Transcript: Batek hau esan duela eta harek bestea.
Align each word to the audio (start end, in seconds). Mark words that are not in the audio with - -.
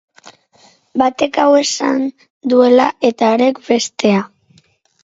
Batek 1.01 1.37
hau 1.43 1.47
esan 1.59 2.01
duela 2.55 2.89
eta 3.13 3.31
harek 3.37 3.63
bestea. 3.71 4.27